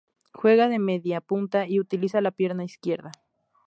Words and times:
Juega 0.33 0.67
de 0.67 0.79
mediapunta 0.79 1.67
y 1.67 1.79
utiliza 1.79 2.21
la 2.21 2.31
pierna 2.31 2.63
izquierda. 2.63 3.11